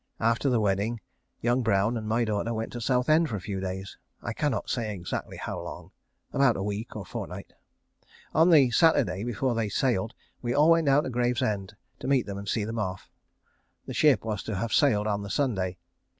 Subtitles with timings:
[0.19, 0.99] After the wedding
[1.41, 3.99] young Brown and my daughter went to Southend for a few days.
[4.23, 5.91] I cannot say exactly how long.
[6.33, 7.53] About a week or a fortnight.
[8.33, 12.39] On the Saturday before they sailed we all went down to Gravesend to meet them
[12.39, 13.11] and see them off.
[13.85, 15.77] The ship was to have sailed on the Sunday.